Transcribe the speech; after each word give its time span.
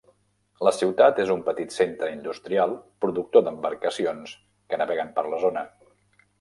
La 0.67 0.71
ciutat 0.77 1.21
és 1.23 1.33
un 1.33 1.43
petit 1.49 1.75
centre 1.75 2.09
industrial 2.15 2.75
productor 3.07 3.47
d'embarcacions 3.49 4.35
que 4.51 4.83
naveguen 4.85 5.17
per 5.19 5.31
la 5.33 5.43
zona. 5.49 5.69